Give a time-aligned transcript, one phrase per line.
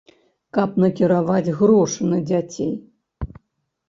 [0.57, 2.73] Каб накіраваць грошы на дзяцей.